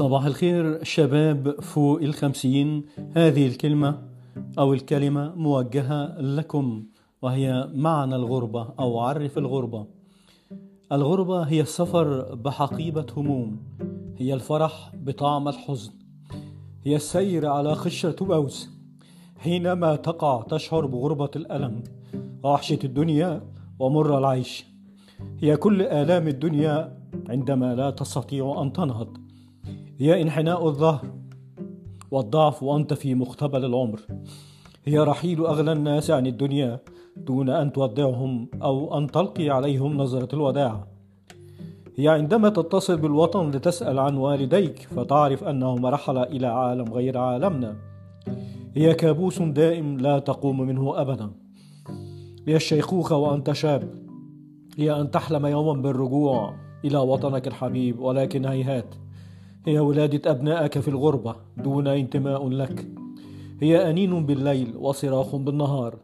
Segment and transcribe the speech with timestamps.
[0.00, 2.84] صباح الخير شباب فوق الخمسين.
[3.16, 3.98] هذه الكلمة
[4.58, 6.84] أو الكلمة موجهة لكم
[7.22, 9.86] وهي معنى الغربة أو عرف الغربة.
[10.92, 13.56] الغربة هي السفر بحقيبة هموم
[14.16, 15.92] هي الفرح بطعم الحزن
[16.84, 18.70] هي السير على خشرة موز
[19.38, 21.82] حينما تقع تشعر بغربة الألم
[22.42, 23.42] وحشة الدنيا
[23.78, 24.66] ومر العيش.
[25.40, 29.29] هي كل آلام الدنيا عندما لا تستطيع أن تنهض.
[30.00, 31.06] هي انحناء الظهر
[32.10, 34.00] والضعف وأنت في مقتبل العمر.
[34.84, 36.80] هي رحيل أغلى الناس عن الدنيا
[37.16, 40.86] دون أن تودعهم أو أن تلقي عليهم نظرة الوداع.
[41.96, 47.76] هي عندما تتصل بالوطن لتسأل عن والديك فتعرف أنهما رحلا إلى عالم غير عالمنا.
[48.74, 51.30] هي كابوس دائم لا تقوم منه أبدا.
[52.46, 53.94] هي الشيخوخة وأنت شاب
[54.78, 58.94] هي أن تحلم يوما بالرجوع إلى وطنك الحبيب ولكن هيهات.
[59.66, 62.86] هي ولادة أبنائك في الغربة دون انتماء لك.
[63.60, 65.98] هي أنين بالليل وصراخ بالنهار.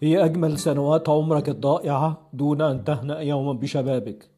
[0.00, 4.30] هي أجمل سنوات عمرك الضائعة دون أن تهنأ يوما بشبابك.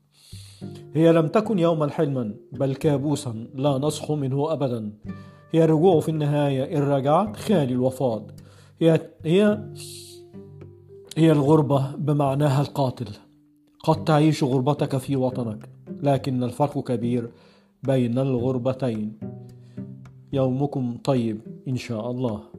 [0.94, 4.92] هي لم تكن يوما حلما بل كابوسا لا نصحو منه أبدا.
[5.52, 8.30] هي الرجوع في النهاية إن رجعت خالي الوفاض.
[8.80, 9.68] هي هي
[11.16, 13.08] هي الغربة بمعناها القاتل.
[13.84, 15.68] قد تعيش غربتك في وطنك
[16.02, 17.30] لكن الفرق كبير
[17.86, 19.12] بين الغربتين.
[20.32, 22.53] يومكم طيب إن شاء الله.